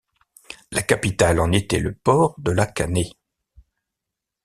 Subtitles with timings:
[0.71, 3.11] La capitale en était le port de La Canée.